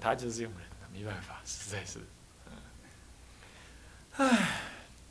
[0.00, 1.98] 他就是这种人，没办法，实在是，
[4.16, 4.62] 唉，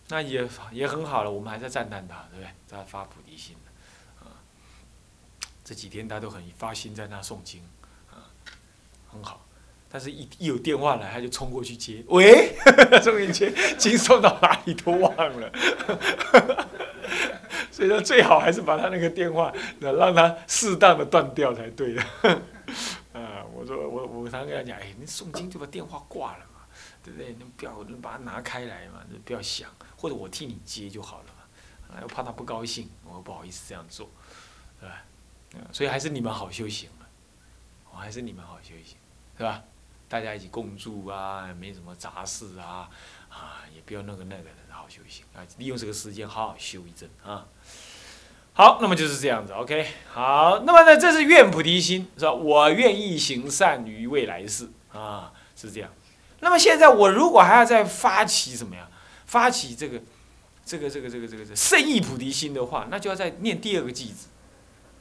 [0.07, 2.51] 那也也很好了，我们还在赞叹他，对不对？
[2.65, 3.55] 在发菩提心
[4.19, 4.41] 啊，
[5.63, 7.61] 这几天他都很发心在那诵经，
[8.11, 8.27] 啊，
[9.07, 9.45] 很好。
[9.91, 12.03] 但是，一一有电话来，他就冲过去接。
[12.09, 12.55] 喂，
[13.01, 15.51] 送进去，经送到哪里都忘了。
[17.71, 22.03] 所以说，最好还是把他那个电话，让他适当的断掉才对的。
[23.59, 26.61] 我说我我常跟他讲，哎，你诵经就把电话挂了嘛，
[27.03, 27.33] 对不对？
[27.33, 31.95] 你不要把它拿开来嘛，你不要响，或者我替你接就好了嘛。
[31.95, 34.09] 啊，又怕他不高兴，我不好意思这样做，
[34.79, 35.03] 对吧？
[35.73, 37.07] 所以还是你们好修行了，
[37.91, 38.95] 我还是你们好修行，
[39.37, 39.63] 是吧？
[40.07, 42.89] 大家一起共住啊，没什么杂事啊，
[43.29, 47.45] 啊，也不要那个那个的，好好休息啊，利用这个时间好好修一阵啊。
[48.59, 49.87] 好，那么就是这样子，OK。
[50.11, 52.33] 好，那么呢，这是愿菩提心，是吧？
[52.33, 55.89] 我愿意行善于未来世啊，是这样。
[56.41, 58.89] 那么现在我如果还要再发起什么呀？
[59.27, 60.01] 发起这个
[60.65, 64.27] 这个这个这个这个圣意菩提心的话，那就要再念第二个偈子。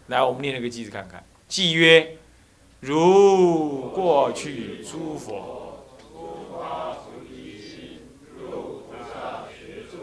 [0.06, 1.27] 来，我们念那个偈子看看。
[1.50, 2.17] 偈曰。
[2.78, 5.84] 如过去诸佛，
[6.53, 8.03] 发菩提心，
[8.39, 9.97] 入菩萨学处，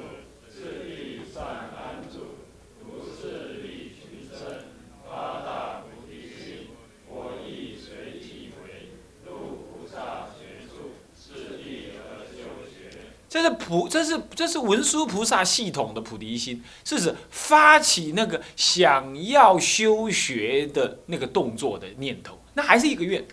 [0.51, 2.35] 自利善安住，
[2.83, 4.65] 如是利群生，
[5.07, 6.67] 发大菩提心，
[7.07, 8.91] 我亦随即为，
[9.25, 12.91] 入菩萨学处，自利而修学。
[13.35, 22.39] 这是菩，这是这是文殊菩萨系统的菩提心，是指发起那个想要修学的那个动作的念头。
[22.53, 23.27] 那还是一个愿，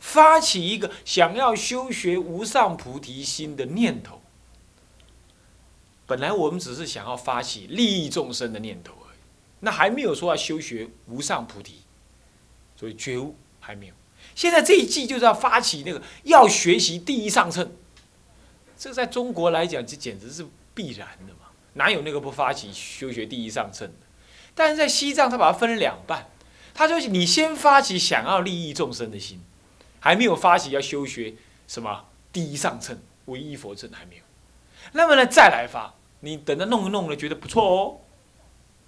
[0.00, 4.22] 发起一个想要修学无上菩提心的念头。
[6.06, 9.18] 本来我们只是想要发起利益众生的念头而已，
[9.60, 11.82] 那还没有说要修学无上菩提，
[12.74, 13.92] 所以觉悟还没有。
[14.34, 17.70] 现在这一季就是要发起那个要学习第一上乘，
[18.82, 20.44] 这在中国来讲，这简直是
[20.74, 24.06] 必然的嘛，哪有那个不发起修学第一上乘的？
[24.56, 26.28] 但是在西藏，他把它分两半。
[26.74, 29.40] 他就你先发起想要利益众生的心，
[30.00, 31.34] 还没有发起要修学
[31.68, 34.22] 什么第一上乘唯一佛乘还没有，
[34.90, 38.00] 那么呢再来发，你等着弄一弄了觉得不错哦，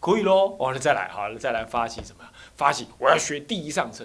[0.01, 2.25] 可以喽，完了再来好了再来发起什么？
[2.57, 4.05] 发起我要学第一上乘，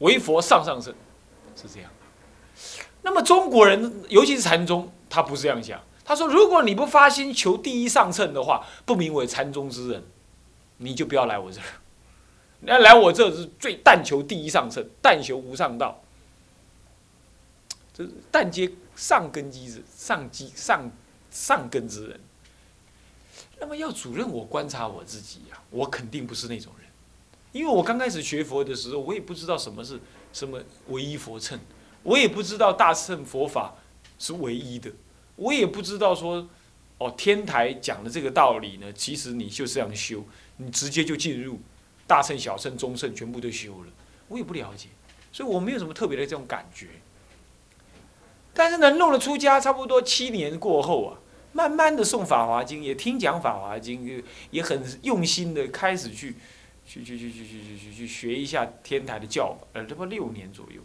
[0.00, 0.94] 唯佛上上乘，
[1.56, 1.90] 是这样。
[3.02, 10.04] 那么中国人尤其是禅宗，他不是这样想，他说如果你不发心求第一上乘的话，不名为禅宗之人，
[10.78, 11.66] 你就不要来我这儿。
[12.66, 16.02] 要来我这是最但求第一上乘，但求无上道。
[17.94, 20.90] 这是但接上根基之上基上
[21.30, 22.20] 上根之人。
[23.58, 26.86] 那么要主任我观察我自己呀，我肯定不是那种人，
[27.52, 29.98] 因为我刚开始学佛的时候，我也不知道什么是
[30.32, 31.58] 什么唯一佛乘，
[32.02, 33.74] 我也不知道大乘佛法
[34.18, 34.90] 是唯一的，
[35.36, 36.48] 我也不知道说
[36.98, 40.24] 哦天台讲的这个道理呢，其实你就是这样修，
[40.56, 41.58] 你直接就进入。
[42.06, 43.86] 大乘、小乘、中乘全部都修了，
[44.26, 44.88] 我也不了解，
[45.30, 46.88] 所以我没有什么特别的这种感觉。
[48.52, 51.20] 但是呢，弄了出家差不多七年过后啊，
[51.52, 56.34] 慢慢的诵《法华经》，也听讲《法华经》，也也很用心的开始去
[56.84, 59.64] 去去去去去去去学一下天台的教法。
[59.74, 60.82] 呃，差不多六年左右，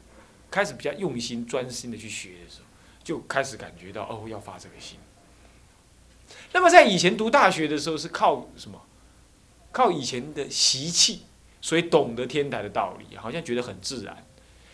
[0.55, 2.65] 开始比较用心、专心的去学的时候，
[3.03, 4.97] 就开始感觉到哦，要发这个心。
[6.53, 8.81] 那么在以前读大学的时候，是靠什么？
[9.73, 11.23] 靠以前的习气，
[11.59, 14.25] 所以懂得天台的道理，好像觉得很自然。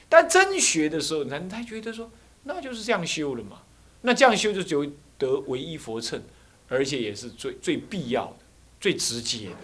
[0.07, 2.11] 但真学的时候，他他觉得说，
[2.43, 3.63] 那就是这样修了嘛。
[4.01, 6.21] 那这样修就只得唯一佛乘，
[6.69, 8.37] 而且也是最最必要的、
[8.79, 9.55] 最直接的。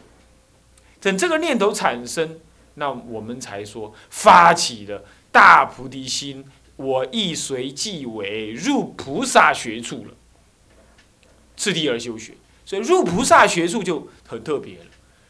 [0.99, 2.39] 等这个念头产生，
[2.73, 5.05] 那我们才说发起了
[5.37, 6.43] 大菩提心，
[6.77, 10.15] 我亦随即为入菩萨学处了，
[11.55, 12.33] 次第而修学。
[12.65, 14.85] 所以入菩萨学处就很特别了。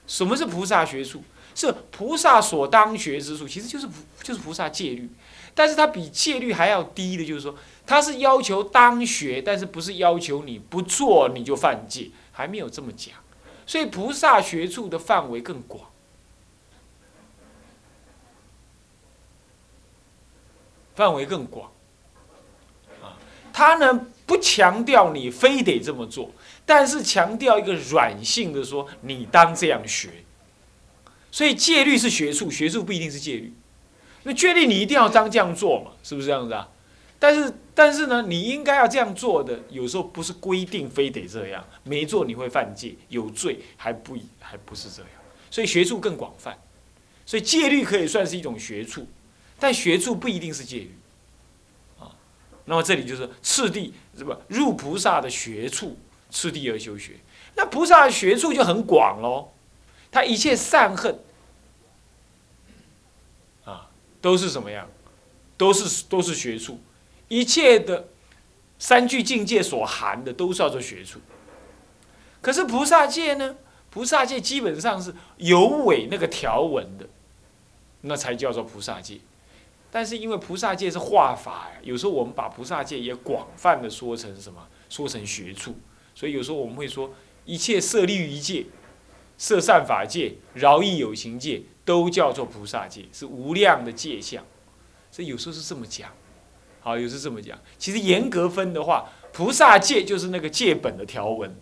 [0.08, 1.22] 什么是菩萨学处？
[1.54, 5.10] 是菩萨所当学之处，其实就是菩就是菩萨戒律，
[5.54, 7.54] 但是它比戒律还要低的，就是说
[7.86, 13.14] 它是要求当学，但是不是要求你不做你就犯戒，还没有这么讲。
[13.66, 15.90] 所以菩萨学处的范围更广，
[20.98, 21.72] 范围更广。
[23.02, 23.16] 啊，
[23.54, 26.32] 他呢不强调你非得这么做。
[26.66, 30.10] 但是强调一个软性的说，你当这样学，
[31.32, 33.54] 所以戒律是学术，学术不一定是戒律。
[34.24, 36.68] 那戒律你一定要当这样做嘛，是不是这样子啊？
[37.20, 45.12] 但是但是呢，你应该要这样做的，有时候不是规定非得这样，没做你会犯戒，有罪还不还不是这样。
[45.50, 46.58] 所以学术更广泛，
[47.26, 49.08] 所以戒律可以算是一种学术，
[49.60, 50.96] 但学处不一定是戒律，
[52.00, 52.12] 啊
[52.66, 54.38] 那么这里就是次第是吧？
[54.48, 55.98] 入菩萨的学处，
[56.30, 57.14] 次第而修学。
[57.56, 59.50] 那菩萨的学处就很广喽，
[60.12, 61.20] 他一切善恨
[63.66, 63.90] 啊，
[64.22, 64.88] 都是什么样？
[65.58, 66.80] 都是都是学处，
[67.30, 68.08] 一切的
[68.78, 71.20] 三句境界所含的都是叫做学处。
[72.42, 73.56] 可是菩萨戒呢？
[73.90, 77.08] 菩萨戒基本上是有违那个条文的，
[78.02, 79.20] 那才叫做菩萨戒。
[79.90, 84.68] 但是因为菩萨戒是化法呀，有时候我们把菩萨戒也广泛的说成什么？
[84.90, 85.76] 说成学处。
[86.14, 87.12] 所以有时候我们会说，
[87.46, 88.66] 一切设立于戒、
[89.38, 94.44] 设善法戒、饶益有情戒，都叫做菩萨戒，是无量的戒相。
[95.10, 96.12] 所以有时候是这么讲，
[96.82, 97.58] 好，有时这么讲。
[97.78, 101.56] 其实严格分的话，菩萨戒就是那个戒本的条文。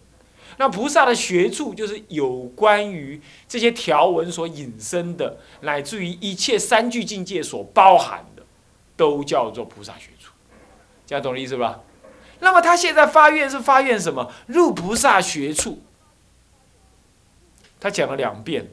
[0.58, 8.44] 那菩萨的学处就是有关于这些条文所引申的，乃至于一切三句境界所包含的，
[8.96, 10.32] 都叫做菩萨学处。
[11.06, 11.82] 这样懂我意思吧？
[12.40, 14.32] 那么他现在发愿是发愿什么？
[14.48, 15.82] 入菩萨学处。
[17.80, 18.70] 他讲了两遍，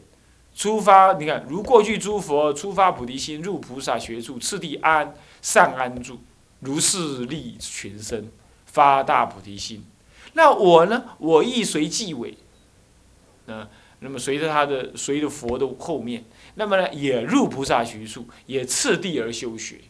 [0.55, 6.20] 出发，你看，如过去诸佛出发菩提心，入菩萨学处，次第安善安住，
[6.61, 8.29] 如是利群生，
[8.67, 9.84] 发大菩提心。
[10.34, 11.17] 那我呢？
[11.19, 12.37] 我亦随即尾，
[13.46, 13.69] 啊，
[14.00, 16.25] 那么随着他的，随着佛的后面，
[16.55, 19.81] 那么呢，也入菩萨学处，也次第而修学，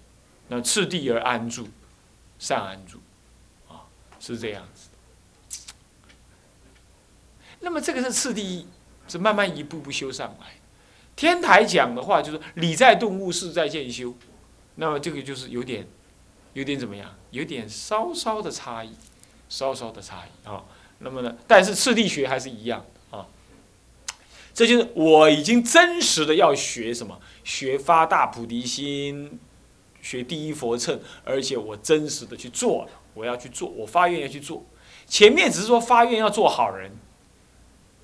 [0.48, 1.68] 那次第而安住，
[2.38, 2.98] 善安住，
[3.68, 3.86] 啊，
[4.18, 4.88] 是这样子。
[7.60, 8.66] 那么这个是次第，
[9.06, 10.54] 是慢慢一步步修上来。
[11.14, 14.14] 天台讲的话就是理在顿悟，事在渐修，
[14.74, 15.86] 那么这个就是有点，
[16.54, 17.14] 有点怎么样？
[17.30, 18.92] 有点稍稍的差异。
[19.52, 20.64] 稍稍的差异啊，
[21.00, 21.37] 那么呢？
[21.46, 23.26] 但是次第学还是一样啊。
[24.54, 27.20] 这就是我已经真实的要学什么？
[27.44, 29.38] 学发大菩提心，
[30.00, 32.90] 学第一佛乘，而且我真实的去做了。
[33.12, 34.64] 我要去做，我发愿要去做。
[35.06, 36.90] 前面只是说发愿要做好人，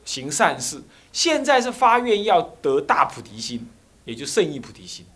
[0.04, 0.82] 行善事，
[1.14, 3.66] 现在是发愿要得大菩提心，
[4.04, 5.06] 也就圣意菩提心，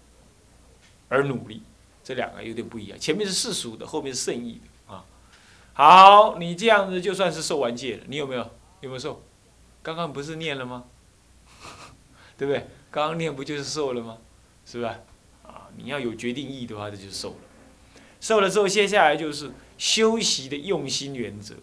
[1.11, 1.61] 而努力。
[2.03, 4.72] 这两个有点不一样，前面是世俗的，后面是圣意的。
[5.75, 8.05] 好，你这样子就算是受完戒了。
[8.07, 8.51] 你有没有？
[8.81, 9.23] 有没有受？
[9.83, 10.85] 刚刚不是念了吗？
[12.37, 12.67] 对不对？
[12.91, 14.19] 刚刚念不就是受了吗？
[14.67, 14.99] 是吧？
[15.45, 17.37] 啊，你要有决定意的话，这就是受了。
[18.21, 21.55] 受了之后，接下来就是修习的用心原则，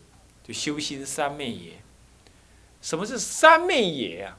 [0.43, 1.73] 就修心三昧也。
[2.81, 4.37] 什么是三昧也啊？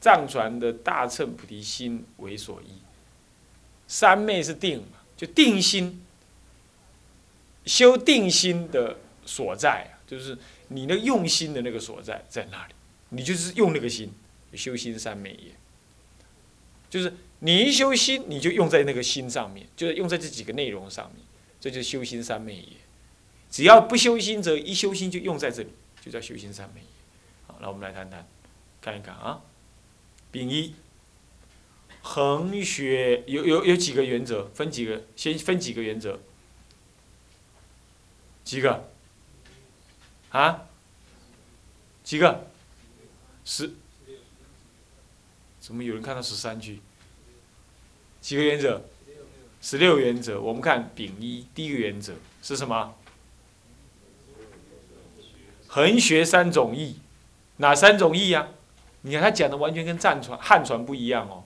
[0.00, 2.82] 藏传的大乘菩提心为所依。
[3.86, 4.98] 三昧是定嘛？
[5.16, 6.04] 就定心。
[7.66, 10.36] 修定心的所在啊，就是
[10.68, 12.74] 你那用心的那个所在在那里？
[13.10, 14.12] 你就是用那个心，
[14.54, 15.52] 修心三昧也。
[16.90, 21.24] 就是你一修心，你就用在那个心上面，就是用在这几个内容上面，
[21.60, 22.68] 这就是修心三昧也。
[23.50, 25.68] 只要不修心，则一修心就用在这里，
[26.00, 26.82] 就叫修心三昧。
[27.46, 28.26] 好，那我们来谈谈，
[28.80, 29.40] 看一看啊。
[30.30, 30.74] 丙一，
[32.02, 34.48] 恒学有有有几个原则？
[34.54, 35.02] 分几个？
[35.16, 36.20] 先分几个原则？
[38.44, 38.88] 几个？
[40.30, 40.66] 啊？
[42.02, 42.46] 几个？
[43.44, 43.72] 十？
[45.60, 46.80] 怎么有人看到十三句？
[48.20, 48.82] 几个原则？
[49.62, 50.40] 十六原则。
[50.40, 52.94] 我们看丙一，第一个原则是什么？
[55.66, 56.98] 横学三种义，
[57.56, 58.48] 哪三种义呀？
[59.00, 61.44] 你看他讲的完全跟战传汉传不一样哦。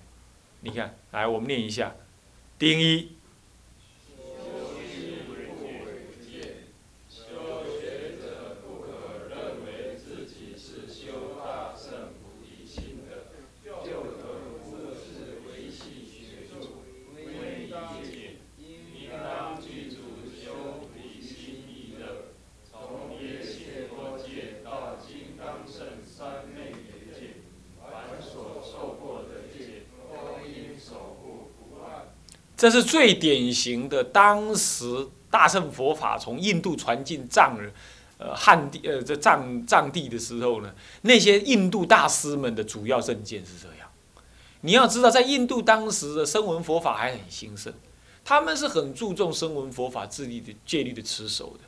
[0.61, 1.95] 你看，来我们念一下，
[2.59, 3.17] 丁一。
[32.59, 34.85] 这是最典型的，当时
[35.31, 37.73] 大乘佛法从印度传进藏人，
[38.19, 43.88] 呃汉地呃这藏藏地的时候呢，那些印度大师们的主要证件是这样。
[44.62, 47.73] 你要知道，在印度当时的声闻佛法还很兴盛，
[48.25, 51.65] 他们是很注重声闻佛法自力的戒律的持守的，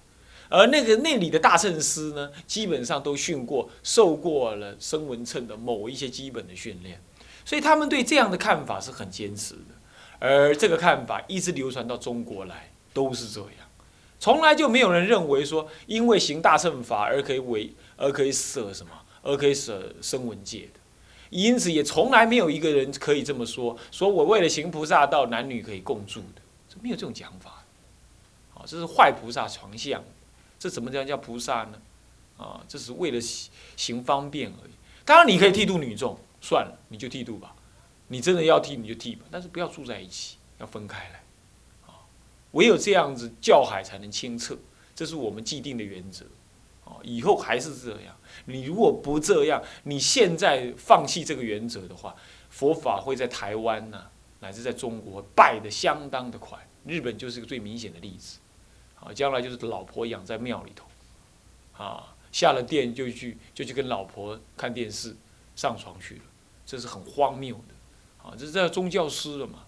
[0.49, 7.01] 而那个那里的大乘师呢，基本上都训过、受过了声闻乘的某一些基本的训练，
[7.45, 9.77] 所以他们对这样的看法是很坚持的。
[10.21, 13.67] 而这个看法一直流传到中国来，都是这样，
[14.21, 20.81] 从来就没有人认为说，因为行大乘法而可以违，而可以舍什么，而可以舍声闻戒的，
[21.31, 27.65] 因此也从来没有一个人可以这么说，说我为了行菩萨道，男女可以共住的，这没有这种讲法。
[28.55, 30.05] 啊，这是坏菩萨床相，
[30.59, 31.81] 这怎么叫叫菩萨呢？
[32.37, 33.19] 啊，这是为了
[33.75, 34.73] 行方便而已。
[35.07, 37.55] 当然你可以剃度女众，算了，你就剃度吧。
[38.13, 41.23] 你真的要剃你就剃吧，但是不要住在一起，要分开来。
[41.87, 42.03] 啊，
[42.51, 44.59] 唯有这样子教海才能清澈，
[44.97, 46.27] 这是我们既定的原则。
[46.85, 48.17] 啊，以后还是这样。
[48.47, 52.17] 你如果不这样，你现在放弃这个原则的话，
[52.51, 54.09] 佛法会在台湾呢，
[54.41, 56.59] 乃至在中国败得相当的快。
[56.85, 58.41] 日本就是一个最明显的例子。
[58.99, 60.85] 啊，将来就是老婆养在庙里头，
[61.83, 65.17] 啊，下了殿就去就去跟老婆看电视，
[65.57, 66.23] 上床去了，
[66.67, 67.75] 这是很荒谬的。
[68.23, 69.61] 啊，这是在宗教师了嘛？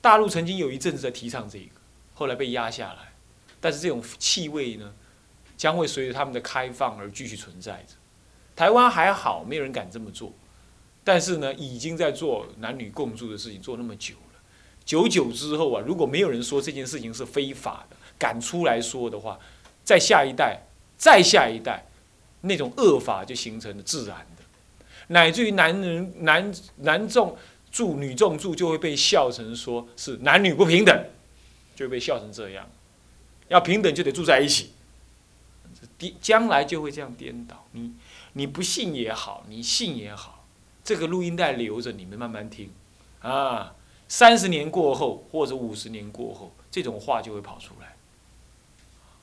[0.00, 1.80] 大陆曾经有一阵子在提倡这个，
[2.14, 3.12] 后来被压下来。
[3.60, 4.92] 但是这种气味呢，
[5.56, 7.94] 将会随着他们的开放而继续存在着。
[8.54, 10.30] 台湾还好，没有人敢这么做。
[11.02, 14.40] 但是呢，已经在做男女共住的事情，做那么久了。
[14.84, 19.38] 久久之后啊，如果没有人说这件事情是非法的，敢出来说的话，
[19.82, 20.60] 在下一代、
[20.98, 21.84] 再下一代，
[22.42, 24.44] 那种恶法就形成了自然的，
[25.08, 27.34] 乃至于男人、男男众。
[27.74, 31.06] 住女众住就会被笑成说是男女不平等，
[31.74, 32.70] 就被笑成这样。
[33.48, 34.70] 要平等就得住在一起，
[35.98, 37.66] 颠将来就会这样颠倒。
[37.72, 37.92] 你
[38.34, 40.46] 你不信也好，你信也好，
[40.84, 42.70] 这个录音带留着，你们慢慢听
[43.22, 43.74] 啊。
[44.06, 47.96] 三十年过后或者五十年过后，这种话就会跑出来，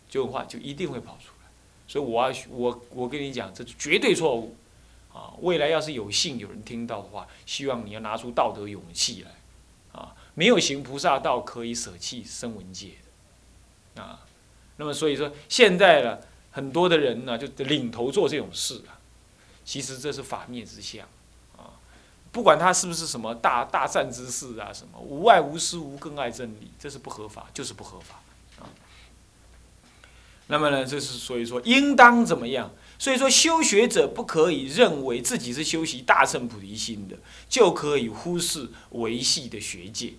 [0.09, 1.49] 这种话就一定会跑出来。
[1.87, 4.57] 所以我要我我跟你讲，这绝对错误。
[5.13, 9.31] 啊，未来要是有幸有人听到的话，希望你要拿出道德勇气来，
[9.91, 12.91] 啊，没有行菩萨道可以舍弃声闻界，
[13.95, 14.21] 啊，
[14.77, 16.19] 那么所以说现在呢，
[16.51, 18.99] 很多的人呢就领头做这种事啊，
[19.65, 21.05] 其实这是法灭之相，
[21.57, 21.75] 啊，
[22.31, 28.21] 不管他是不是什么大大善之事啊，什么无爱无私无更爱真理，这是不合法，就是不合法，
[28.61, 28.71] 啊，
[30.47, 32.71] 那么呢，这是所以说应当怎么样？
[33.01, 37.17] 所以说，修学者不可以认为自己是修习大乘菩提心的，
[37.49, 40.13] 就可以忽视维系的学界、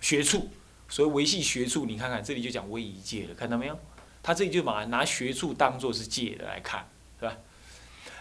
[0.00, 0.48] 学处。
[0.88, 3.76] 所以维系学处，你看看这里就讲威仪界了，看到没有？
[4.22, 7.38] 他这里就把拿学处当做是界的来看，是吧？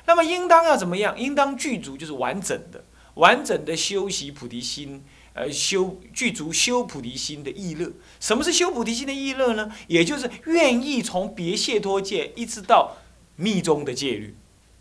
[0.08, 1.15] 那么应当要怎么样？
[1.20, 7.92] 应当具足，就是完整的、完整的修习菩提心，呃，修具足修菩提心的意乐。
[8.20, 9.72] 什么是修菩提心的意乐呢？
[9.86, 12.98] 也就是愿意从别解脱界一直到。
[13.36, 14.36] 密宗的戒律，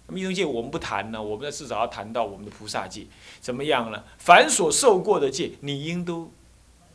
[0.09, 3.07] 密宗戒我们不谈呢，我们至少要谈到我们的菩萨戒，
[3.41, 4.05] 怎么样呢？
[4.19, 6.31] 凡所受过的戒，你应都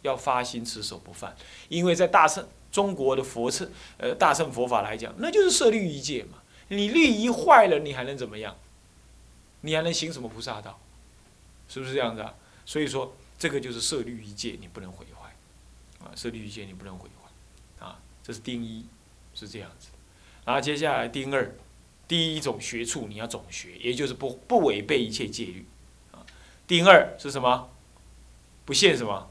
[0.01, 1.35] 要发心持守不犯，
[1.67, 6.37] 因为在大乘中国的佛乘呃大乘佛法来讲，那就是设律仪戒嘛。
[6.69, 8.55] 你律仪坏了，你还能怎么样？
[9.61, 10.79] 你还能行什么菩萨道？
[11.67, 12.33] 是不是这样子啊？
[12.65, 15.33] 所以说，这个就是设律仪戒，你不能毁坏
[16.05, 18.85] 啊，设律仪戒你不能毁坏啊，这是定一，
[19.33, 19.89] 是这样子。
[20.49, 21.55] 然后接下来丁二，
[22.07, 25.67] 第一种学处你要总学，也就是不不违背一切戒律，
[26.11, 26.25] 啊，
[26.65, 27.69] 丁二是什么？
[28.65, 29.29] 不限什么？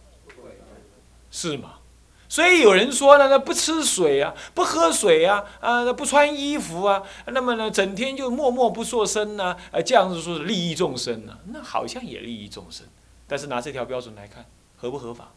[1.32, 1.80] 是吗？
[2.28, 12.86] 所以有人说呢，那不吃水啊，不喝水啊，啊，那不穿衣服啊，那么呢，整天就默默不作声呢，呃，这样子说是利益众生呢，那好像也利益众生，
[13.26, 14.46] 但是拿这条标准来看，
[14.76, 15.32] 合不合法？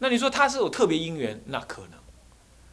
[0.00, 2.00] 那你说他是有特别因缘，那可能，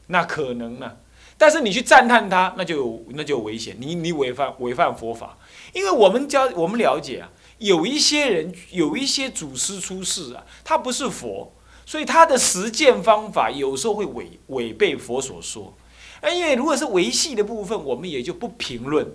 [0.07, 0.97] 那可能呢？
[1.39, 3.77] 但是你去赞叹他，那就有那就有危险。
[3.79, 5.38] 你你违反违反佛法，
[5.72, 11.53] 因为我们教我们了解啊，有一些人有一些祖师出世啊，他不是佛，
[11.86, 15.74] 所以他的实践方法有时候会违违背佛所说。
[16.19, 19.10] 哎，因为如果是维系的部分，我们也就不评论，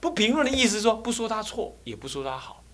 [0.00, 2.64] 不评论的意思说不说他错，也不说他好，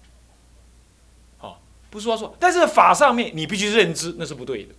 [1.36, 2.34] 好不说错。
[2.40, 4.74] 但是法上面你必须认知那是不对的，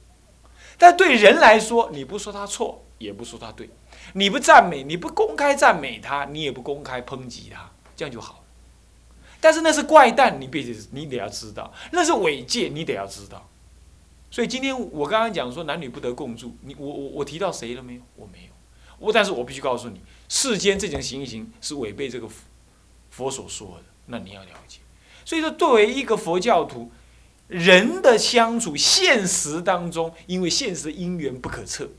[0.80, 3.70] 但对人来说，你不说他错，也不说他对。
[4.14, 8.44] 你不赞美，你不公开赞美他，你也不公开抨击他，这样就好。
[9.42, 13.48] 但是那是怪诞，你必须你得要知道，那是违戒，你得要知道。
[14.32, 18.02] 所以今天我刚刚讲说男女不得共住，你我我我提到谁了没有？
[18.16, 18.52] 我没有。
[18.98, 22.28] 我但是我必须告诉你，世间这种行形是违背这个
[23.10, 24.80] 佛所说的，那你要了解。
[25.26, 26.92] 所以说，作为一个佛教徒，
[27.48, 31.90] 人的相处，现实当中，因为现实因缘不可测。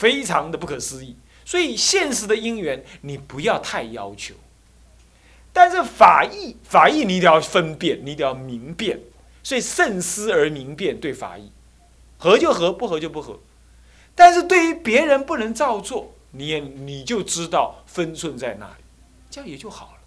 [0.00, 1.14] 非常的不可思议，
[1.44, 4.34] 所以现实的因缘你不要太要求，
[5.52, 8.98] 但是法义法义你一定要分辨，你一定要明辨，
[9.42, 11.52] 所以慎思而明辨对法义，
[12.16, 13.38] 合就合，不合就不合。
[14.14, 18.84] 但是对于别人不能照做，你也你就知道分寸在哪里，
[19.30, 19.98] 这样也就好了。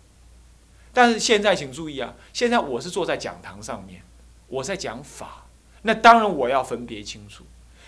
[0.91, 4.01] 但是现在请注意啊，现在我是坐在讲堂上面，
[4.47, 5.45] 我在讲法，
[5.83, 7.43] 那当然我要分别清楚。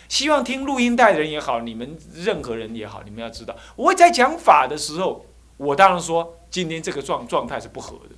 [0.07, 5.25] 希望听录音带的人也好，你们任何人也好，你们要知道，我在讲法的时候，
[5.57, 8.15] 我当然说今天这个状状态是不合的。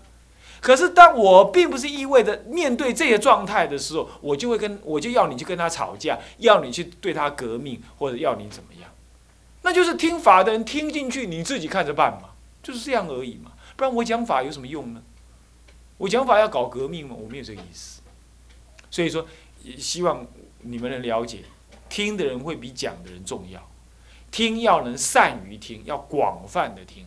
[0.60, 8.90] 可是当我并不是意味着面对这些状态的时候，我就会跟我就要你去跟他吵架，要你去对他革命，或者要你怎么样，
[9.62, 12.30] 那就是听法的人听进去，你自己看着办嘛，
[12.64, 13.52] 就是这样而已嘛。
[13.76, 15.02] 不然我讲法有什么用呢？
[16.00, 17.16] 我讲法要搞革命吗？
[17.18, 18.02] 我没有这个意思。
[18.90, 19.28] 所以说，
[19.78, 20.26] 希望
[20.62, 21.44] 你们能了解，
[21.90, 23.62] 听的人会比讲的人重要。
[24.30, 27.06] 听要能善于听，要广泛的听，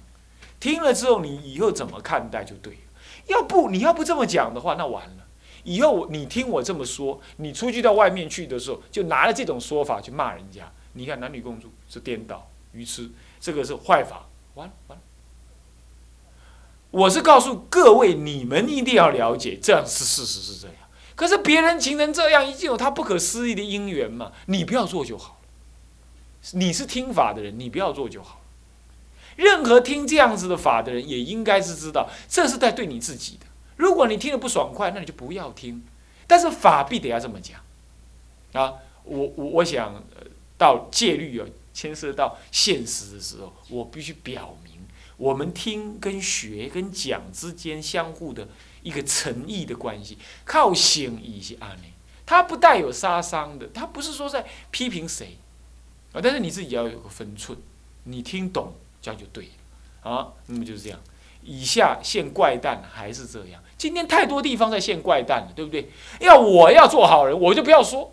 [0.58, 2.78] 听了之后你以后怎么看待就对了。
[3.26, 5.26] 要不你要不这么讲的话，那完了。
[5.62, 10.72] 以后你听我这么说，你出去到外面去的时候，就拿了这种说法去骂人家。
[10.94, 15.04] 你看男女共住是颠倒愚痴，这个是坏法，完了完了。
[16.90, 20.76] 我是告诉各位，你们一定要了解，这样是事实是这样。
[21.21, 24.33] 可是别人情成这样，一定有他不可思议的因缘嘛。
[24.47, 25.49] 你不要做就好了。
[26.53, 28.41] 你是听法的人，你不要做就好。
[29.37, 33.45] 任何听这样子的法的人，也应该是知道，这是在对你自己的。
[33.77, 35.85] 如果你听得不爽快，那你就不要听。
[36.27, 37.61] 但是法必得要这么讲
[38.55, 38.77] 啊！
[39.05, 40.03] 我我我想
[40.57, 44.73] 到戒律啊，牵涉到现实的时候，我必须表明，
[45.19, 48.49] 我们听跟学跟讲之间相互的
[48.82, 51.92] 一个诚意的关系，靠行一些案例，
[52.26, 55.37] 它不带有杀伤的，它不是说在批评谁
[56.12, 57.58] 啊，但是你自己要有个分寸，
[58.04, 58.75] 你听懂。
[59.02, 59.44] 这样就对
[60.02, 61.00] 了，啊，那么就是这样。
[61.42, 63.62] 以下现怪诞还是这样。
[63.78, 65.90] 今天太多地方在现怪诞了，对不对？
[66.20, 68.12] 要我要做好人，我就不要说，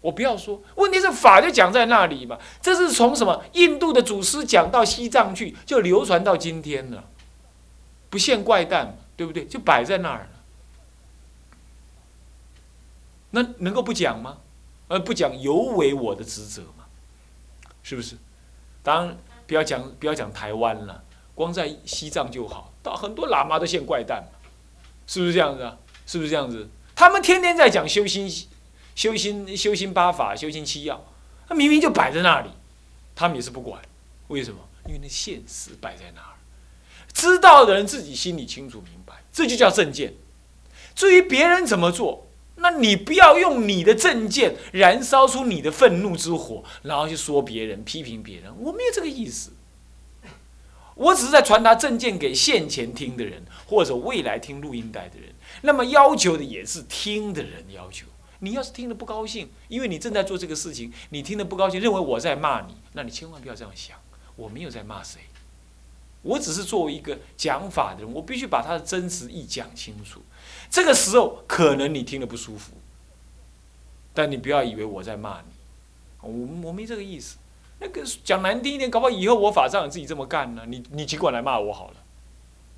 [0.00, 0.62] 我不要说。
[0.76, 2.38] 问题是法就讲在那里嘛。
[2.60, 7.02] 这是从什么印度的祖师讲到西藏去，就流传到今天了。
[8.08, 9.46] 不现怪诞，对不对？
[9.46, 10.30] 就摆在那儿了。
[13.30, 14.38] 那能够不讲吗？
[14.88, 16.86] 呃，不讲尤为我的职责嘛，
[17.84, 18.16] 是不是？
[18.82, 19.16] 当然。
[19.44, 21.04] 不要讲，不要讲台湾了，
[21.34, 24.26] 光在西藏就好，到很多喇嘛都现怪诞
[25.06, 25.76] 是不是这样子啊？
[26.06, 26.70] 是不是这样子？
[26.94, 28.30] 他们天天在讲修心、
[28.94, 31.04] 修心、修心八法、修心七要，
[31.46, 32.48] 他明明就摆在那里，
[33.14, 33.82] 他们也是不管，
[34.28, 34.60] 为什么？
[34.86, 36.32] 因为那现实摆在那儿，
[37.12, 39.01] 知道的人自己心里清楚明白，
[39.32, 40.14] 这就叫正见。
[40.94, 48.52] 至于别人怎么做，那你不要用你的正见燃烧出你的愤怒之火，然后去说别人、批评别人。
[48.58, 49.52] 我没有这个意思，
[50.94, 55.30] 我只是在传达正见给现前听的人，或者未来听录音带的人。
[55.62, 58.06] 那么要求的也是听的人要求。
[58.40, 63.96] 你要是听了不高兴，因为你正在做这个事情，你听了不高兴，认为我在骂你，那你千万不要这样想。
[64.36, 65.20] 我没有在骂谁，
[66.22, 70.22] 我只是作为一个讲法的人，我必须把他的真实意讲清楚。
[70.70, 72.72] 这个时候可能你听了不舒服，
[74.14, 75.52] 但你不要以为我在骂你，
[76.20, 77.36] 我我没这个意思。
[77.80, 80.62] 那个讲难听一点，搞不好以后我法上自己这么干呢。
[80.68, 81.96] 你你尽管来骂我好了，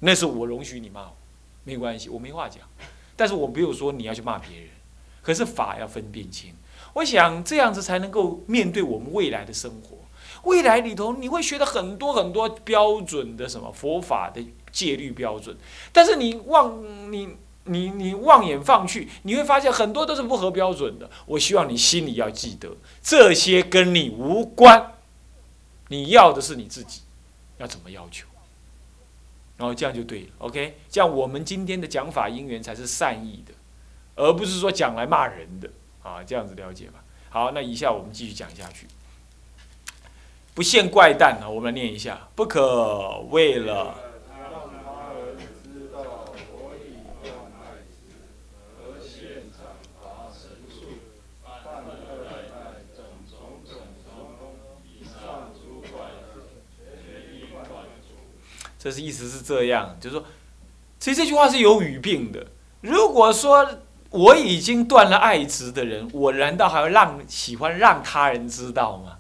[0.01, 1.17] 那是我容许你骂我，
[1.65, 2.63] 没关系，我没话讲。
[3.15, 4.69] 但是我没有说你要去骂别人，
[5.23, 6.55] 可是法要分辨清。
[6.95, 9.99] 我想这样子才能够面对我们未来的生活。
[10.45, 15.57] 未来里头你会学到很多很多标准的什么佛法的戒律标准，
[15.93, 17.37] 但是你望你。
[17.67, 21.09] 你你望眼放去，你会发现很多都是不合标准的。
[21.25, 24.97] 我希望你心里要记得，这些跟你无关，
[25.89, 27.01] 你要的是你自己，
[27.57, 28.27] 要怎么要求，
[29.57, 30.27] 然后这样就对了。
[30.41, 33.55] OK，这样我们今天的讲法因缘才是善意的，
[34.17, 35.71] 而不是说讲来骂人的
[36.03, 36.23] 啊。
[36.23, 37.03] 这样子了解吧。
[37.31, 38.87] 好，那以下我们继续讲下去。
[40.55, 43.95] 不限怪诞啊，我们念一下：不可为了。
[58.79, 60.25] 这是意思是这样，就是说，
[61.01, 62.47] 其实这句话是有语病的。
[62.83, 63.67] 如果说
[64.11, 69.17] 我已经断了爱执的人，我难道还要让喜欢让他人知道吗？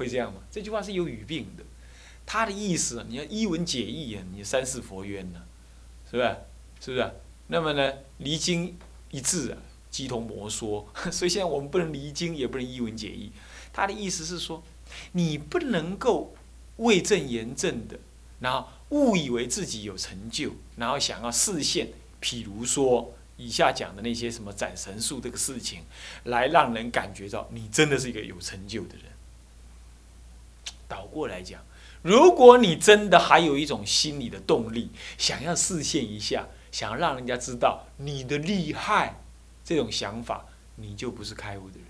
[0.00, 0.40] 会这样吗？
[0.50, 1.64] 这句话是有语病的。
[2.26, 5.42] 他的意思，你要一文解义啊，你三世佛冤呢，
[6.10, 6.36] 是不是？
[6.80, 7.10] 是不是？
[7.48, 8.76] 那么呢，离经
[9.10, 9.58] 一致啊，
[9.90, 10.88] 鸡同魔说。
[11.12, 13.30] 所以现在我们不能离经，也不能一文解义。
[13.72, 14.62] 他的意思是说，
[15.12, 16.34] 你不能够。
[16.80, 17.98] 为正言正的，
[18.38, 21.88] 然后误以为自己有成就，然后想要视现，
[22.22, 25.82] 譬如说以下讲的那些什么斩神术这个事情，
[26.24, 29.04] 来让人感觉到你真的是一个有成就的人。
[30.90, 31.62] 倒过来讲，
[32.02, 39.20] 如果你真的还有一种心理的动力，想要视现一下，想要让人家知道你的厉害，
[39.64, 41.84] 这种想法，你就不是开悟的人。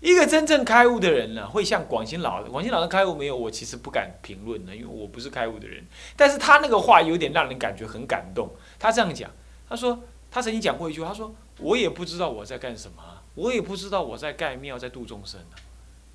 [0.00, 5.84] 一个真正开悟的人呢，会像广兴老，广兴老的开悟没有，我其实不敢评论的，因为我不是开悟的人。
[6.16, 8.50] 但是他那个话有点让人感觉很感动。
[8.78, 9.30] 他这样讲，
[9.68, 13.02] 他说他曾经讲过一句话，他说我也不知道我在干什么，
[13.36, 15.40] 我也不知道我在盖庙在度众生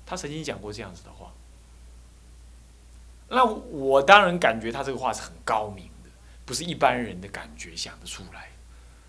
[0.04, 1.32] 他曾经讲过这样子的话。
[3.28, 6.10] 那我当然感觉他这个话是很高明的，
[6.44, 8.48] 不是一般人的感觉想得出来，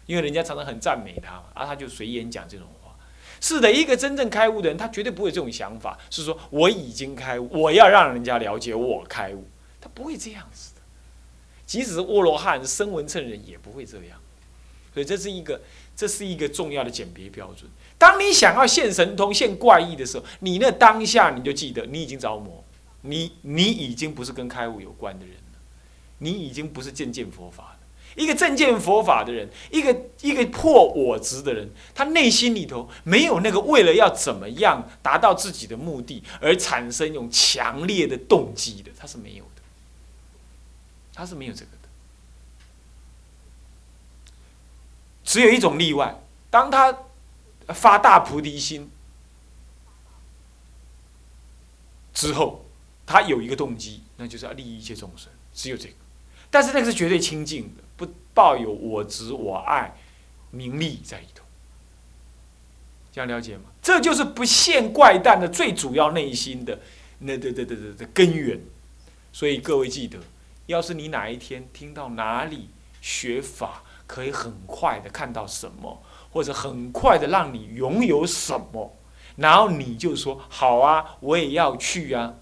[0.06, 2.96] 因为人家常常很赞美他，而他就随便讲这种话。
[3.42, 9.48] 是的，一个真正开悟的人，他绝对不会这种想法，是说我已经开悟，我要让人家了解我开悟，
[9.80, 10.82] 他不会这样子的。
[11.66, 14.20] 即使是阿罗汉、声闻乘人，也不会这样。
[14.94, 15.62] 所以这是一个，
[15.96, 17.70] 这是一个重要的鉴别标准。
[17.98, 22.64] 当你想要现神通、现怪异的时候，你那当下你就记得，你已经着魔，
[23.02, 25.60] 你你已经不是跟开悟有关的人了，
[26.18, 27.80] 你已经不是渐渐佛法了。
[28.16, 39.62] 一个正见佛法的人，一个一个破我执的人，他内心里头没有那个为了要怎么样达到自己的目的而产生一种强烈的动机的，他是没有的，
[41.14, 41.90] 他是没有这个的。
[45.24, 46.98] 只有一种例外，当他
[47.68, 48.90] 发大菩提心
[52.14, 52.66] 之后，
[53.10, 55.96] 他有一个动机，那就是要利益一切众生，只有这个。
[56.52, 57.84] 但是那个是绝对清净的。
[57.98, 59.98] 不抱有我执我爱
[60.52, 61.44] 名利在里头，
[63.12, 63.64] 这样了解吗？
[63.82, 66.80] 这就是不现怪诞的最主要内心的
[67.18, 68.62] 那对对对对的根源。
[69.34, 70.20] 所以各位记得，
[70.68, 72.70] 要是你哪一天听到哪里
[73.02, 78.96] 学法可以很快的看到什么，或者很快的让你拥有什么，
[79.36, 82.36] 然后你就说好啊，我也要去啊，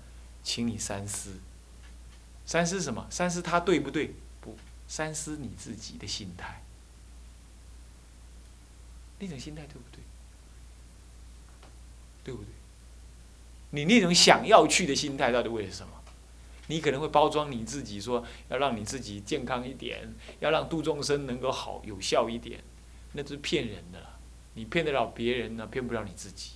[0.47, 1.41] 请你三思。
[2.45, 3.05] 三思什么？
[3.09, 4.13] 三思他对不对？
[4.39, 4.57] 不
[4.87, 6.63] 三思你自己的心态，
[9.19, 9.99] 那种心态对不对？
[12.23, 12.47] 对不对？
[13.71, 15.91] 你那种想要去的心态到底为了什么？
[16.67, 22.63] 你可能会包装你自己，说要让你自己健康一点，要让度众生能够好有效一点，
[23.11, 24.01] 那是骗人的。
[24.53, 26.51] 你骗得了别人呢，骗不了你自己。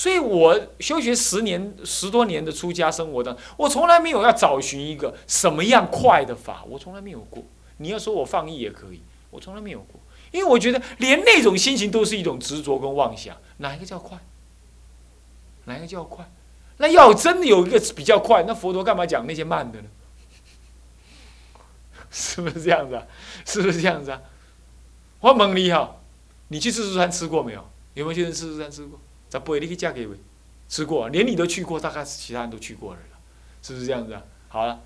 [0.00, 7.44] 所以我修学十年十多年的出家生活当中，我从来没有要找寻一个什么样快的法，我从来没有过。
[7.76, 14.18] 你要说我放逸也可以，我从来没有过，因为我觉得连那种心情都是一种执着跟妄想，哪一个叫快？
[15.66, 16.26] 哪一个叫快？
[16.78, 19.88] 那要真的有一个比较快，那佛陀干嘛讲那些慢的呢？
[22.10, 23.02] 是不是这样子啊？
[23.44, 24.22] 是不是这样子啊？
[25.20, 25.96] 我问你哈，
[26.48, 27.68] 你去自助餐吃过没有？
[27.92, 28.98] 有没有去自助餐吃过？
[29.30, 30.06] 在不会你去嫁给
[30.68, 32.98] 吃过，连你都去过，大概是其他人都去过了，
[33.62, 34.22] 是不是这样子啊？
[34.48, 34.80] 好了，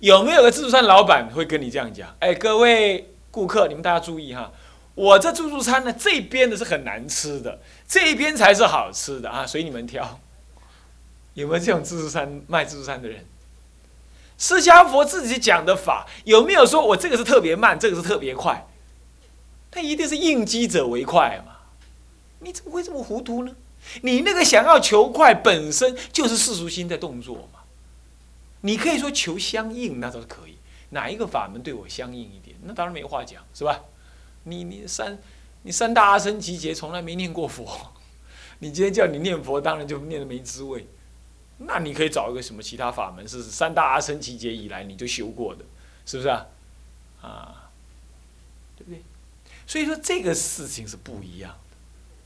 [0.00, 2.16] 有没有个自助餐老板会跟你这样讲？
[2.18, 4.52] 哎，各位顾客，你们大家注意哈，
[4.94, 10.18] 我这自助餐呢，这边的是很难吃的，这边才是好吃的啊，随你们挑。
[11.34, 13.24] 有没有这种自助餐卖自助餐的人？
[14.38, 18.66] 释迦佛自己讲的法，有没有说我这个是特别慢，这个是特别快？
[19.70, 21.57] 他一定是应机者为快嘛。
[22.40, 23.54] 你怎么会这么糊涂呢？
[24.02, 27.60] 你那个想要求快本身就是世俗心的动作嘛。
[28.62, 30.56] 你可以说求相应，那倒是可以。
[30.90, 33.82] 哪一个法门对我相应一点，那当然没话讲，是吧？
[34.44, 35.18] 你你三
[35.62, 37.92] 你三大阿僧祇劫从来没念过佛，
[38.60, 40.86] 你今天叫你念佛，当然就念的没滋味。
[41.58, 45.64] 那你可以找一个什么其他法门，是三大阿僧祇劫以来你就修过的，
[46.06, 46.46] 是不是啊？
[47.20, 47.70] 啊，
[48.76, 49.02] 对不对？
[49.66, 51.54] 所以说这个事情是不一样。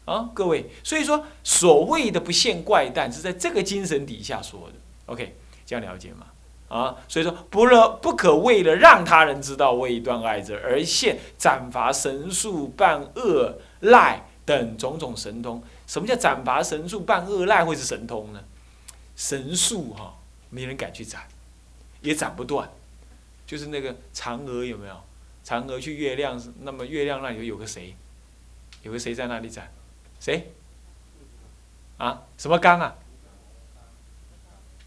[0.04, 4.74] 啊，各位，所以说所谓的不现怪诞是在这个精神底下说的
[5.06, 6.26] ，OK，这样了解吗？
[6.68, 15.62] 啊，所以说不了不可为了让他人知道未断爱者而现斩伐神术、办恶赖等种种神通。
[15.86, 18.42] 什么叫斩伐神术、办恶赖会是神通呢？
[19.14, 20.14] 神术哈，
[20.48, 21.28] 没人敢去斩，
[22.00, 22.70] 也斩不断。
[23.46, 24.96] 就是那个嫦娥有没有？
[25.46, 27.94] 嫦娥去月亮，那么月亮那里有个谁？
[28.82, 29.70] 有个谁在那里斩？
[30.22, 30.52] 谁？
[31.98, 32.22] 啊？
[32.38, 32.94] 什么刚啊？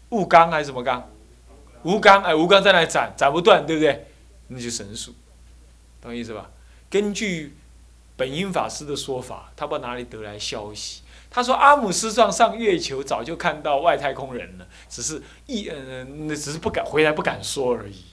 [0.08, 1.10] 物刚还是什么刚？
[1.82, 4.06] 吴刚哎，吴刚在那里斩，斩不断，对不对？
[4.48, 5.14] 那就神术，
[6.00, 6.48] 懂意思吧？
[6.88, 7.54] 根据
[8.16, 18.04] 本因法师的说法，他不知道哪里得来消息，他说阿姆斯壮上月球早就看到外太空人了，只是一嗯，那只是不敢回来，不敢说而已。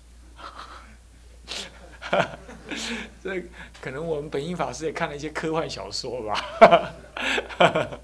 [3.24, 3.44] 这
[3.82, 6.46] 可能我们本音法师也看了一些科幻小说吧。
[7.58, 8.00] 啊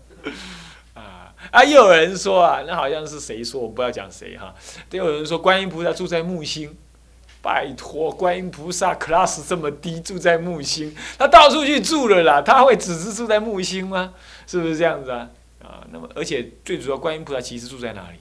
[1.52, 1.64] 啊！
[1.64, 3.62] 又有人说啊，那好像是谁说？
[3.62, 4.54] 我不要讲谁哈。
[4.90, 6.76] 都有人说观音菩萨住在木星，
[7.42, 14.14] 拜托，观音菩萨 class 这么低，住在木星，他到处去住了啦，他会只是住在木星吗？
[14.46, 15.30] 是不是这样子啊？
[15.64, 18.18] 啊，那么而且最主要，观音菩萨其实住在哪里？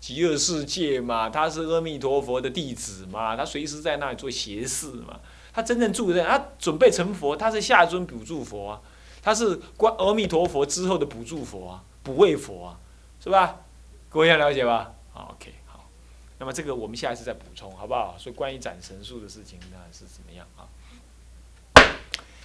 [0.00, 5.20] 极乐世界嘛，他是阿弥陀佛的弟子嘛，他随时在那里做邪事嘛。
[5.52, 8.80] 他真正住在，他准备成佛，他是下尊补助佛啊，
[9.20, 12.78] 他是观阿弥陀佛之后的补助佛啊，补位佛啊，
[13.22, 13.56] 是吧？
[14.08, 14.92] 各位要了解吧？
[15.12, 15.84] 好，OK，好。
[16.38, 18.16] 那么这个我们下一次再补充，好不好？
[18.16, 20.64] 所以关于斩神术的事情，那是怎么样啊？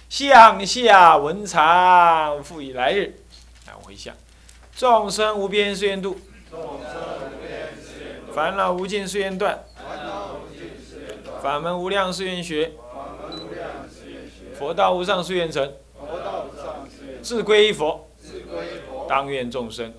[0.08, 3.20] 向下文长，复以来日，
[3.66, 4.14] 来我回想，
[4.76, 6.20] 众生无边誓愿度，
[8.32, 9.64] 烦恼无尽誓愿断，
[11.42, 12.72] 法门无量誓愿学。
[14.54, 15.72] 佛道无上誓愿成，
[17.22, 18.08] 自归依佛，
[19.08, 19.92] 当愿众生。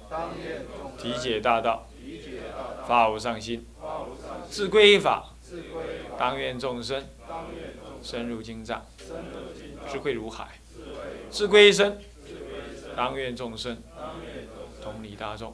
[0.98, 1.88] 体解大道，
[2.88, 3.60] 发无上心；
[4.50, 5.36] 自归依法，
[6.18, 7.04] 当愿众生。
[8.02, 8.86] 深入经藏，
[9.92, 10.46] 智慧如海；
[11.30, 12.00] 自归依身，
[12.96, 13.78] 当愿众生。
[14.82, 15.54] 同理大众，